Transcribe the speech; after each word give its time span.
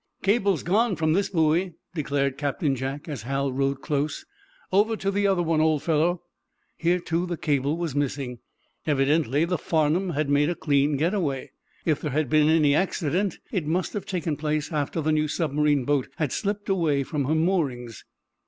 "Cable's 0.23 0.63
gone 0.63 0.95
from 0.95 1.13
this 1.13 1.29
buoy," 1.29 1.73
declared 1.93 2.35
Captain 2.35 2.75
Jack, 2.75 3.07
as 3.07 3.21
Hal 3.21 3.51
rowed 3.51 3.83
close. 3.83 4.25
"Over 4.71 4.97
to 4.97 5.11
the 5.11 5.27
other 5.27 5.43
one, 5.43 5.61
old 5.61 5.83
fellow." 5.83 6.23
Here, 6.75 6.97
too, 6.97 7.27
the 7.27 7.37
cable 7.37 7.77
was 7.77 7.93
missing. 7.93 8.39
Evidently 8.87 9.45
the 9.45 9.59
"Farnum" 9.59 10.13
had 10.15 10.27
made 10.27 10.49
a 10.49 10.55
clean 10.55 10.97
get 10.97 11.13
away. 11.13 11.51
If 11.85 12.01
there 12.01 12.09
had 12.09 12.31
been 12.31 12.49
any 12.49 12.73
accident, 12.73 13.37
it 13.51 13.67
must 13.67 13.93
have 13.93 14.07
taken 14.07 14.37
place 14.37 14.71
after 14.71 15.01
the 15.01 15.11
new 15.11 15.27
submarine 15.27 15.85
boat 15.85 16.07
had 16.15 16.31
slipped 16.33 16.67
away 16.67 17.03
from 17.03 17.25
her 17.25 17.35
moorings. 17.35 18.03